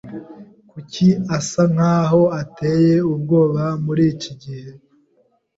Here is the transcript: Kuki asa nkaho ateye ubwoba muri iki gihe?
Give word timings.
Kuki 0.71 1.07
asa 1.37 1.61
nkaho 1.73 2.21
ateye 2.41 2.95
ubwoba 3.13 3.63
muri 3.85 4.03
iki 4.13 4.31
gihe? 4.41 4.71